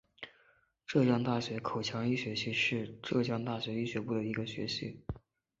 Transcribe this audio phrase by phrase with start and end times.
[0.87, 5.03] 浙江大学口腔医学系是浙江大学医学部的一个学系。